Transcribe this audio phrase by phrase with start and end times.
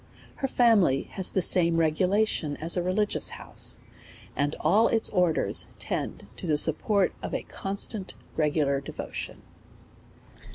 [0.37, 3.79] Her family has the same regulation as a religious house,
[4.35, 9.43] and all its orders tend to the support of a constant regular devotion.